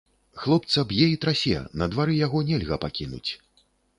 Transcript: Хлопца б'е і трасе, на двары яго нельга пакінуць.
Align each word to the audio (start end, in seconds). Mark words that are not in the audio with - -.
Хлопца 0.43 0.83
б'е 0.91 1.09
і 1.15 1.19
трасе, 1.25 1.59
на 1.81 1.85
двары 1.95 2.17
яго 2.25 2.43
нельга 2.49 2.81
пакінуць. 2.87 3.31